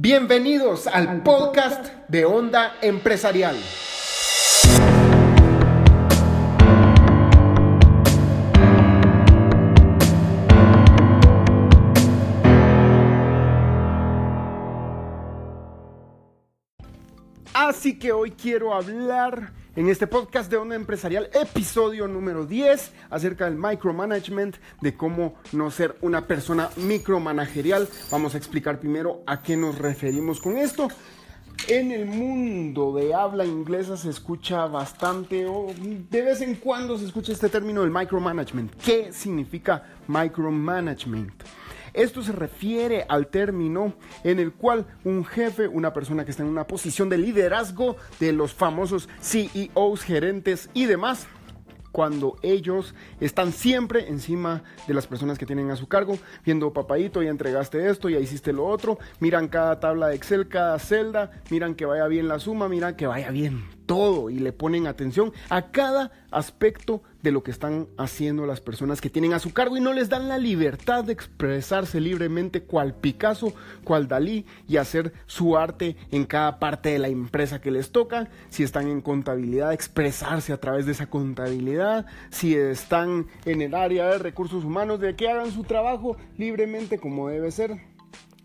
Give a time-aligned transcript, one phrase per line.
[0.00, 3.56] Bienvenidos al podcast de Onda Empresarial.
[17.52, 23.44] Así que hoy quiero hablar en este podcast de Onda Empresarial, episodio número 10, acerca
[23.44, 27.88] del micromanagement, de cómo no ser una persona micromanagerial.
[28.10, 30.88] Vamos a explicar primero a qué nos referimos con esto.
[31.68, 35.68] En el mundo de habla inglesa se escucha bastante o
[36.10, 38.74] de vez en cuando se escucha este término del micromanagement.
[38.84, 41.34] ¿Qué significa micromanagement?
[41.94, 46.48] Esto se refiere al término en el cual un jefe, una persona que está en
[46.48, 51.26] una posición de liderazgo de los famosos CEOs, gerentes y demás,
[51.92, 57.22] cuando ellos están siempre encima de las personas que tienen a su cargo, viendo papadito,
[57.22, 61.74] ya entregaste esto, ya hiciste lo otro, miran cada tabla de Excel, cada celda, miran
[61.74, 65.70] que vaya bien la suma, miran que vaya bien todo y le ponen atención a
[65.72, 69.80] cada aspecto de lo que están haciendo las personas que tienen a su cargo y
[69.80, 75.56] no les dan la libertad de expresarse libremente cual Picasso, cual Dalí y hacer su
[75.56, 78.28] arte en cada parte de la empresa que les toca.
[78.50, 82.06] Si están en contabilidad, expresarse a través de esa contabilidad.
[82.30, 87.28] Si están en el área de recursos humanos, de que hagan su trabajo libremente como
[87.28, 87.97] debe ser.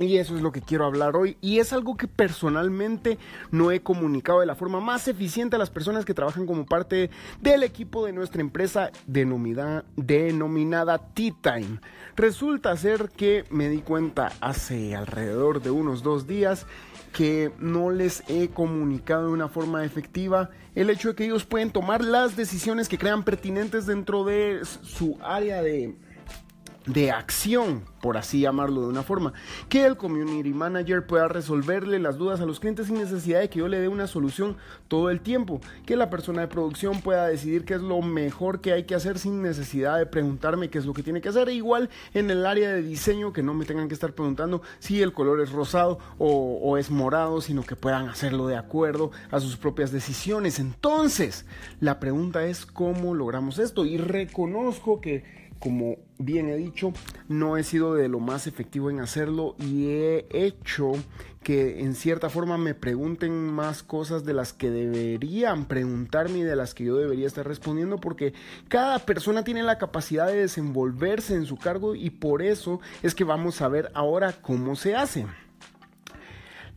[0.00, 1.36] Y eso es lo que quiero hablar hoy.
[1.40, 3.18] Y es algo que personalmente
[3.50, 7.10] no he comunicado de la forma más eficiente a las personas que trabajan como parte
[7.40, 11.80] del equipo de nuestra empresa denominada, denominada Tea Time.
[12.14, 16.66] Resulta ser que me di cuenta hace alrededor de unos dos días
[17.12, 21.72] que no les he comunicado de una forma efectiva el hecho de que ellos pueden
[21.72, 25.96] tomar las decisiones que crean pertinentes dentro de su área de
[26.88, 29.34] de acción, por así llamarlo de una forma,
[29.68, 33.58] que el community manager pueda resolverle las dudas a los clientes sin necesidad de que
[33.58, 34.56] yo le dé una solución
[34.88, 38.72] todo el tiempo, que la persona de producción pueda decidir qué es lo mejor que
[38.72, 41.90] hay que hacer sin necesidad de preguntarme qué es lo que tiene que hacer, igual
[42.14, 45.40] en el área de diseño que no me tengan que estar preguntando si el color
[45.40, 50.58] es rosado o es morado, sino que puedan hacerlo de acuerdo a sus propias decisiones.
[50.58, 51.44] Entonces,
[51.80, 56.92] la pregunta es cómo logramos esto y reconozco que como bien he dicho,
[57.28, 60.92] no he sido de lo más efectivo en hacerlo y he hecho
[61.42, 66.56] que en cierta forma me pregunten más cosas de las que deberían preguntarme y de
[66.56, 68.34] las que yo debería estar respondiendo porque
[68.68, 73.24] cada persona tiene la capacidad de desenvolverse en su cargo y por eso es que
[73.24, 75.26] vamos a ver ahora cómo se hace.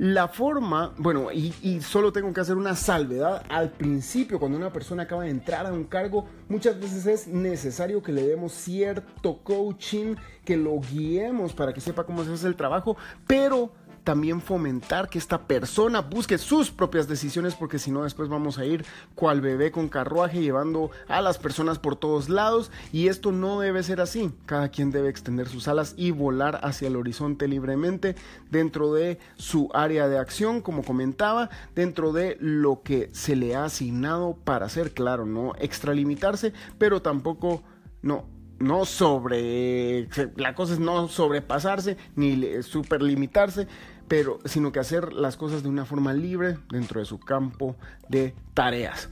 [0.00, 3.44] La forma, bueno, y, solo tengo que hacer una salvedad.
[3.50, 8.02] Al principio, cuando una persona acaba de entrar a un cargo, muchas veces es necesario
[8.02, 12.56] que le demos cierto coaching, que lo guiemos para que sepa cómo se hace el
[12.56, 12.96] trabajo,
[13.26, 13.72] pero
[14.10, 18.64] también fomentar que esta persona busque sus propias decisiones porque si no después vamos a
[18.64, 18.84] ir
[19.14, 23.84] cual bebé con carruaje llevando a las personas por todos lados y esto no debe
[23.84, 24.32] ser así.
[24.46, 28.16] Cada quien debe extender sus alas y volar hacia el horizonte libremente
[28.50, 33.66] dentro de su área de acción, como comentaba, dentro de lo que se le ha
[33.66, 37.62] asignado para hacer, claro, no extralimitarse, pero tampoco
[38.02, 38.24] no
[38.60, 40.06] no sobre,
[40.36, 43.66] la cosa es no sobrepasarse ni superlimitarse,
[44.10, 47.76] pero sino que hacer las cosas de una forma libre dentro de su campo
[48.08, 49.08] de tareas.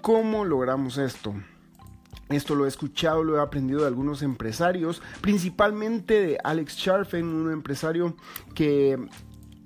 [0.00, 1.34] ¿Cómo logramos esto?
[2.30, 7.52] Esto lo he escuchado, lo he aprendido de algunos empresarios, principalmente de Alex Charfen, un
[7.52, 8.16] empresario
[8.54, 8.98] que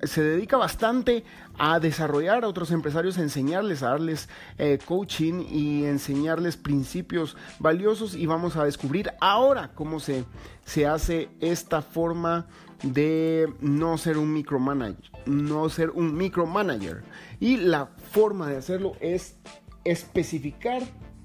[0.07, 1.25] se dedica bastante
[1.59, 4.29] a desarrollar a otros empresarios, a enseñarles, a darles
[4.59, 10.25] eh, coaching y enseñarles principios valiosos y vamos a descubrir ahora cómo se,
[10.65, 12.47] se hace esta forma
[12.83, 17.03] de no ser un micromanager, no ser un micromanager.
[17.41, 19.37] Y la forma de hacerlo es
[19.85, 20.83] especificar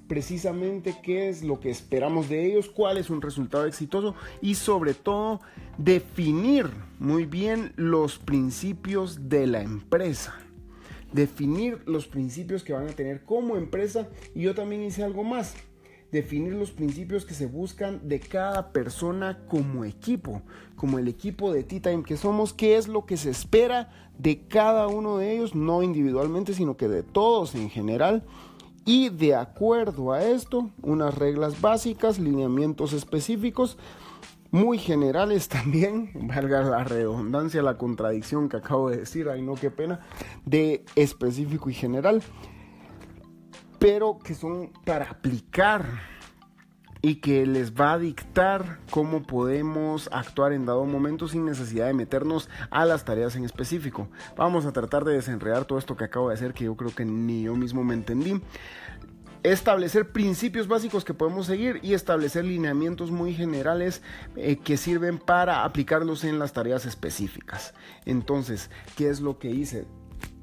[0.09, 4.95] precisamente qué es lo que esperamos de ellos, cuál es un resultado exitoso y sobre
[4.95, 5.39] todo
[5.77, 10.33] definir muy bien los principios de la empresa.
[11.13, 15.53] Definir los principios que van a tener como empresa y yo también hice algo más.
[16.11, 20.41] Definir los principios que se buscan de cada persona como equipo,
[20.75, 24.39] como el equipo de Tea Time que somos, qué es lo que se espera de
[24.47, 28.23] cada uno de ellos, no individualmente, sino que de todos en general
[28.85, 33.77] y de acuerdo a esto, unas reglas básicas, lineamientos específicos,
[34.51, 39.71] muy generales también, valga la redundancia, la contradicción que acabo de decir, ay no, qué
[39.71, 40.01] pena,
[40.45, 42.21] de específico y general,
[43.77, 45.85] pero que son para aplicar
[47.01, 51.93] y que les va a dictar cómo podemos actuar en dado momento sin necesidad de
[51.93, 54.09] meternos a las tareas en específico.
[54.35, 57.05] Vamos a tratar de desenredar todo esto que acabo de hacer que yo creo que
[57.05, 58.41] ni yo mismo me entendí
[59.43, 64.01] establecer principios básicos que podemos seguir y establecer lineamientos muy generales
[64.35, 67.73] eh, que sirven para aplicarlos en las tareas específicas.
[68.05, 69.85] Entonces, ¿qué es lo que hice?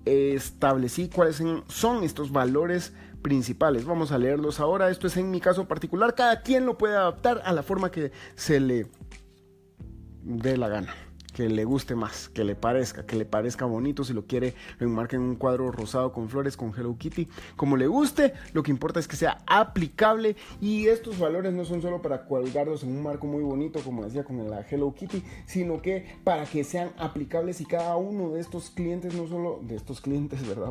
[0.05, 3.85] Establecí cuáles son estos valores principales.
[3.85, 4.91] Vamos a leerlos ahora.
[4.91, 6.15] Esto es en mi caso particular.
[6.15, 8.87] Cada quien lo puede adaptar a la forma que se le
[10.23, 11.06] dé la gana
[11.37, 14.87] que le guste más, que le parezca, que le parezca bonito, si lo quiere lo
[14.87, 18.71] enmarca en un cuadro rosado con flores con Hello Kitty, como le guste, lo que
[18.71, 23.03] importa es que sea aplicable y estos valores no son solo para colgarlos en un
[23.03, 27.61] marco muy bonito, como decía con la Hello Kitty, sino que para que sean aplicables
[27.61, 30.71] y cada uno de estos clientes, no solo de estos clientes, ¿verdad?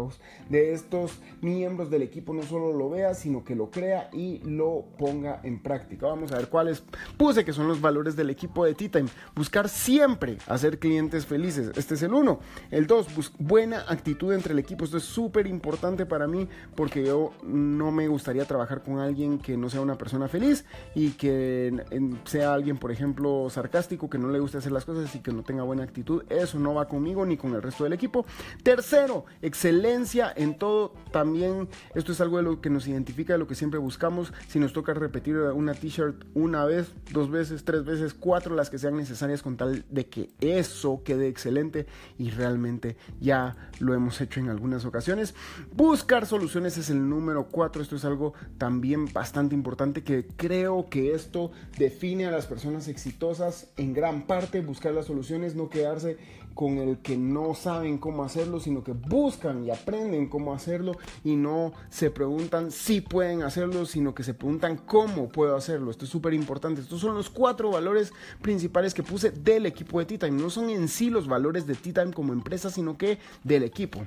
[0.50, 4.86] De estos miembros del equipo no solo lo vea, sino que lo crea y lo
[4.98, 6.08] ponga en práctica.
[6.08, 6.84] Vamos a ver cuáles
[7.18, 9.10] puse que son los valores del equipo de T-Time.
[9.36, 11.72] Buscar siempre hacer clientes felices.
[11.76, 12.40] Este es el uno.
[12.72, 13.08] El dos,
[13.38, 14.86] buena actitud entre el equipo.
[14.86, 19.58] Esto es súper importante para mí porque yo no me gustaría trabajar con alguien que
[19.58, 21.86] no sea una persona feliz y que
[22.26, 25.44] sea alguien, por ejemplo, sarcástico, que no le guste hacer las cosas y que no
[25.44, 26.24] tenga buena actitud.
[26.30, 28.26] Eso no va conmigo ni con el resto del equipo.
[28.64, 30.94] Tercero, excelencia en todo.
[31.12, 34.34] También esto es algo de lo que nos identifica, de lo que siempre buscamos.
[34.48, 38.78] Si nos toca repetir una t-shirt una vez, dos veces, tres veces, cuatro, las que
[38.78, 41.86] sean necesarias con tal de que eso quede excelente
[42.18, 45.36] y realmente ya lo hemos hecho en algunas ocasiones.
[45.74, 47.82] Buscar soluciones es el número 4.
[47.82, 53.70] Esto es algo también bastante importante que creo que esto define a las personas exitosas
[53.78, 54.62] en gran parte.
[54.62, 56.18] Buscar las soluciones, no quedarse
[56.56, 60.94] con el que no saben cómo hacerlo, sino que buscan y aprenden cómo hacerlo
[61.24, 65.92] y no se preguntan si pueden hacerlo, sino que se preguntan cómo puedo hacerlo.
[65.92, 66.80] Esto es súper importante.
[66.80, 70.06] Estos son los cuatro valores principales que puse del equipo de
[70.36, 74.06] No son en sí los valores de T-Time como empresa, sino que del equipo.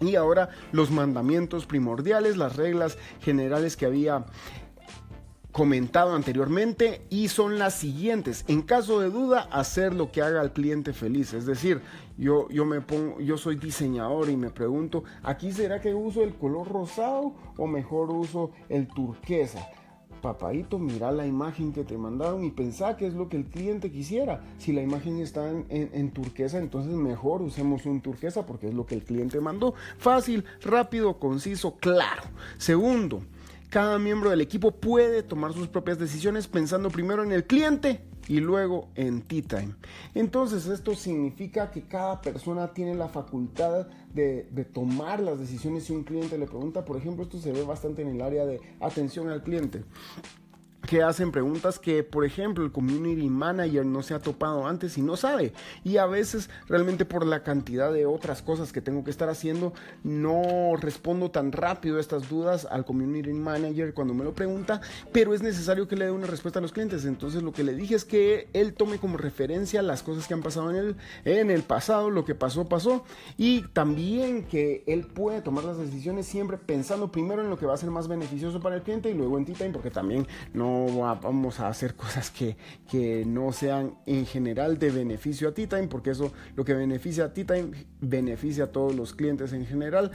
[0.00, 4.26] Y ahora los mandamientos primordiales, las reglas generales que había
[5.52, 8.44] comentado anteriormente y son las siguientes.
[8.48, 11.34] En caso de duda, hacer lo que haga al cliente feliz.
[11.34, 11.82] Es decir,
[12.16, 16.34] yo, yo me pongo, yo soy diseñador y me pregunto, ¿aquí será que uso el
[16.34, 19.68] color rosado o mejor uso el turquesa?
[20.22, 23.90] Papadito, mira la imagen que te mandaron y pensá que es lo que el cliente
[23.90, 24.42] quisiera.
[24.58, 28.86] Si la imagen está en, en, turquesa, entonces mejor usemos un turquesa porque es lo
[28.86, 29.74] que el cliente mandó.
[29.98, 32.22] Fácil, rápido, conciso, claro.
[32.56, 33.22] Segundo,
[33.68, 38.40] cada miembro del equipo puede tomar sus propias decisiones pensando primero en el cliente y
[38.40, 39.74] luego en Tea Time.
[40.14, 45.92] Entonces esto significa que cada persona tiene la facultad de, de, tomar las decisiones si
[45.92, 46.84] un cliente le pregunta.
[46.84, 49.82] Por ejemplo, esto se ve bastante en el área de atención al cliente
[50.86, 55.02] que hacen preguntas que, por ejemplo, el community manager no se ha topado antes y
[55.02, 55.52] no sabe.
[55.84, 59.72] Y a veces, realmente por la cantidad de otras cosas que tengo que estar haciendo,
[60.02, 64.80] no respondo tan rápido estas dudas al community manager cuando me lo pregunta,
[65.12, 67.04] pero es necesario que le dé una respuesta a los clientes.
[67.04, 70.42] Entonces, lo que le dije es que él tome como referencia las cosas que han
[70.42, 73.04] pasado en el, en el pasado, lo que pasó, pasó,
[73.36, 77.74] y también que él puede tomar las decisiones siempre pensando primero en lo que va
[77.74, 80.71] a ser más beneficioso para el cliente y luego en T-Time, porque también no
[81.22, 82.56] vamos a hacer cosas que,
[82.90, 87.32] que no sean en general de beneficio a T-Time, porque eso lo que beneficia a
[87.32, 87.70] T-Time
[88.00, 90.10] beneficia a todos los clientes en general.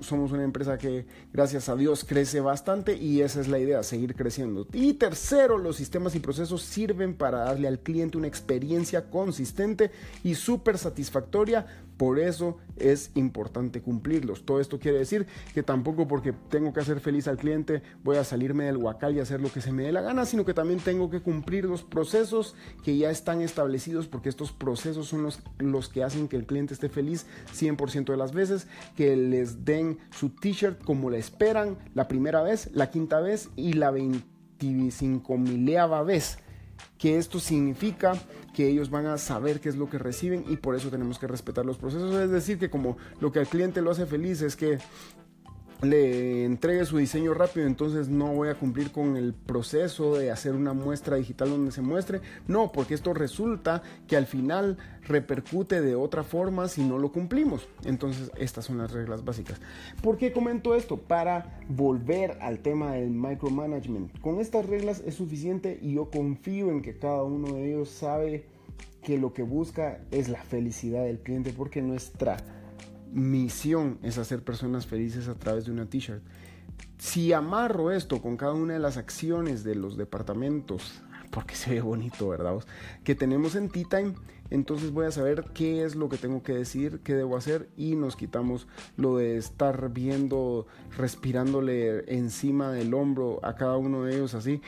[0.00, 4.14] somos una empresa que, gracias a Dios, crece bastante y esa es la idea, seguir
[4.14, 4.66] creciendo.
[4.72, 9.90] Y tercero, los sistemas y procesos sirven para darle al cliente una experiencia consistente
[10.22, 14.44] y súper satisfactoria por eso es importante cumplirlos.
[14.44, 18.24] Todo esto quiere decir que tampoco porque tengo que hacer feliz al cliente voy a
[18.24, 20.80] salirme del huacal y hacer lo que se me dé la gana, sino que también
[20.80, 25.88] tengo que cumplir los procesos que ya están establecidos porque estos procesos son los, los
[25.88, 30.30] que hacen que el cliente esté feliz 100% de las veces, que les den su
[30.30, 36.38] t-shirt como le esperan la primera vez, la quinta vez y la 25 mileava vez
[36.98, 38.14] que esto significa
[38.54, 41.26] que ellos van a saber qué es lo que reciben y por eso tenemos que
[41.26, 42.14] respetar los procesos.
[42.14, 44.78] Es decir, que como lo que al cliente lo hace feliz es que
[45.82, 50.54] le entregue su diseño rápido, entonces no voy a cumplir con el proceso de hacer
[50.54, 52.20] una muestra digital donde se muestre.
[52.48, 57.68] No, porque esto resulta que al final repercute de otra forma si no lo cumplimos.
[57.84, 59.60] Entonces, estas son las reglas básicas.
[60.02, 60.96] ¿Por qué comento esto?
[60.96, 64.18] Para volver al tema del micromanagement.
[64.20, 68.46] Con estas reglas es suficiente y yo confío en que cada uno de ellos sabe
[69.02, 72.38] que lo que busca es la felicidad del cliente porque nuestra
[73.12, 76.22] misión es hacer personas felices a través de una t-shirt.
[76.98, 81.80] si amarro esto con cada una de las acciones de los departamentos, porque se ve
[81.80, 82.58] bonito, ¿verdad?
[83.04, 84.14] Que tenemos en Tea Time,
[84.50, 87.96] entonces voy a saber qué es lo que tengo que decir, qué debo hacer y
[87.96, 94.34] nos quitamos lo de estar viendo, respirándole encima del hombro a cada uno de ellos
[94.34, 94.62] así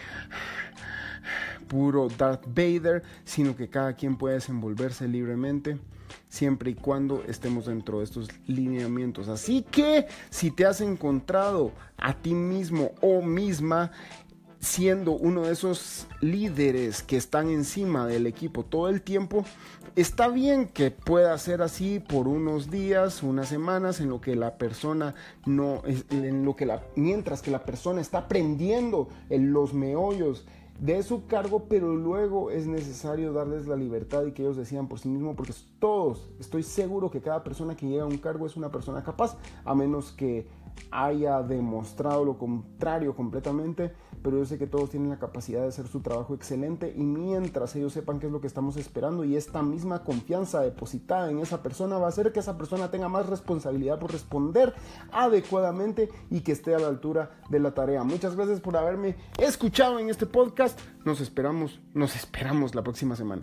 [1.69, 5.79] puro Darth Vader, sino que cada quien puede desenvolverse libremente
[6.29, 9.29] siempre y cuando estemos dentro de estos lineamientos.
[9.29, 13.91] Así que si te has encontrado a ti mismo o misma
[14.61, 19.45] siendo uno de esos líderes que están encima del equipo todo el tiempo,
[19.95, 24.59] está bien que pueda ser así por unos días, unas semanas, en lo que la
[24.59, 25.15] persona
[25.47, 30.45] no, en lo que la, mientras que la persona está aprendiendo en los meollos
[30.79, 35.01] de su cargo, pero luego es necesario darles la libertad y que ellos decidan por
[35.01, 38.57] sí mismos, porque todos, estoy seguro que cada persona que llega a un cargo es
[38.57, 40.47] una persona capaz, a menos que
[40.91, 43.93] haya demostrado lo contrario completamente,
[44.23, 47.75] pero yo sé que todos tienen la capacidad de hacer su trabajo excelente y mientras
[47.77, 51.63] ellos sepan qué es lo que estamos esperando y esta misma confianza depositada en esa
[51.63, 54.75] persona va a hacer que esa persona tenga más responsabilidad por responder
[55.13, 58.05] adecuadamente y que esté a la altura de la tarea.
[58.05, 60.79] Muchas gracias por haberme escuchado en este podcast.
[61.05, 63.43] Nos esperamos, nos esperamos la próxima semana.